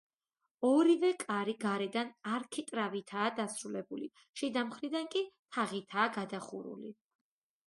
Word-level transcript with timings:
ორივე 0.67 1.09
კარი 1.23 1.53
გარედან 1.63 2.09
არქიტრავითაა 2.37 3.27
დასრულებული, 3.41 4.09
შიდა 4.43 4.65
მხრიდან 4.71 5.07
კი 5.13 5.23
თაღითაა 5.59 6.11
გადახურული. 6.19 6.95